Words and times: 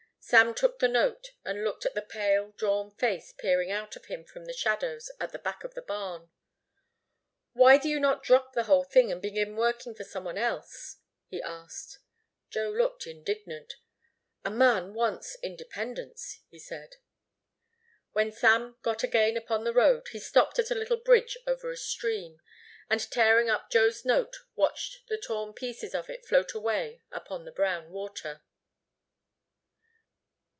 Sam 0.23 0.53
took 0.53 0.79
the 0.79 0.87
note 0.87 1.31
and 1.43 1.63
looked 1.65 1.85
at 1.85 1.93
the 1.95 2.01
pale, 2.01 2.51
drawn 2.55 2.91
face 2.91 3.33
peering 3.33 3.69
out 3.69 3.97
of 3.97 4.05
him 4.05 4.23
from 4.23 4.45
the 4.45 4.53
shadows 4.53 5.11
at 5.19 5.33
the 5.33 5.39
back 5.39 5.65
of 5.65 5.73
the 5.73 5.81
barn. 5.81 6.29
"Why 7.51 7.77
do 7.77 7.89
you 7.89 7.99
not 7.99 8.23
drop 8.23 8.53
the 8.53 8.63
whole 8.65 8.85
thing 8.85 9.11
and 9.11 9.21
begin 9.21 9.57
working 9.57 9.93
for 9.93 10.05
some 10.05 10.23
one 10.23 10.37
else?" 10.37 10.97
he 11.27 11.41
asked. 11.41 11.99
Joe 12.49 12.69
looked 12.69 13.07
indignant. 13.07 13.73
"A 14.45 14.51
man 14.51 14.93
wants 14.93 15.35
independence," 15.43 16.39
he 16.49 16.59
said. 16.59 16.95
When 18.13 18.31
Sam 18.31 18.77
got 18.83 19.03
again 19.03 19.35
upon 19.35 19.63
the 19.65 19.73
road 19.73 20.09
he 20.09 20.19
stopped 20.19 20.57
at 20.59 20.71
a 20.71 20.75
little 20.75 20.97
bridge 20.97 21.35
over 21.45 21.71
a 21.71 21.75
stream, 21.75 22.39
and 22.89 23.01
tearing 23.11 23.49
up 23.49 23.69
Joe's 23.71 24.05
note 24.05 24.37
watched 24.55 25.09
the 25.09 25.17
torn 25.17 25.51
pieces 25.53 25.93
of 25.93 26.09
it 26.09 26.25
float 26.25 26.53
away 26.53 27.01
upon 27.11 27.43
the 27.43 27.51
brown 27.51 27.89
water. 27.89 28.43